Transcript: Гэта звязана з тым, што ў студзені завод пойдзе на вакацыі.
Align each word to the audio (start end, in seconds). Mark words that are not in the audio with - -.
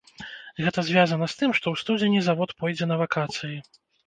Гэта 0.67 0.83
звязана 0.87 1.27
з 1.33 1.37
тым, 1.41 1.53
што 1.57 1.65
ў 1.75 1.83
студзені 1.83 2.25
завод 2.29 2.57
пойдзе 2.63 2.89
на 2.93 2.99
вакацыі. 3.05 3.53